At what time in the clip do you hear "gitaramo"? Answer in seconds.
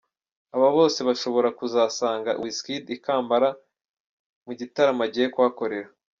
4.59-5.01